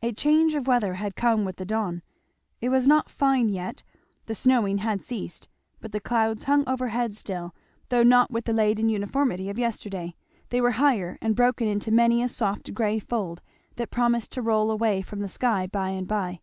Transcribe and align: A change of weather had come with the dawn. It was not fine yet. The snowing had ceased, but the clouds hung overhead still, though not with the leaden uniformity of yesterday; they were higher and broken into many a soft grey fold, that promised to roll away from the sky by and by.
A 0.00 0.12
change 0.14 0.54
of 0.54 0.66
weather 0.66 0.94
had 0.94 1.14
come 1.14 1.44
with 1.44 1.56
the 1.56 1.66
dawn. 1.66 2.00
It 2.58 2.70
was 2.70 2.88
not 2.88 3.10
fine 3.10 3.50
yet. 3.50 3.82
The 4.24 4.34
snowing 4.34 4.78
had 4.78 5.02
ceased, 5.02 5.46
but 5.78 5.92
the 5.92 6.00
clouds 6.00 6.44
hung 6.44 6.66
overhead 6.66 7.12
still, 7.14 7.54
though 7.90 8.02
not 8.02 8.30
with 8.30 8.46
the 8.46 8.54
leaden 8.54 8.88
uniformity 8.88 9.50
of 9.50 9.58
yesterday; 9.58 10.14
they 10.48 10.62
were 10.62 10.70
higher 10.80 11.18
and 11.20 11.36
broken 11.36 11.68
into 11.68 11.90
many 11.90 12.22
a 12.22 12.28
soft 12.28 12.72
grey 12.72 12.98
fold, 12.98 13.42
that 13.76 13.90
promised 13.90 14.32
to 14.32 14.40
roll 14.40 14.70
away 14.70 15.02
from 15.02 15.18
the 15.20 15.28
sky 15.28 15.66
by 15.66 15.90
and 15.90 16.08
by. 16.08 16.40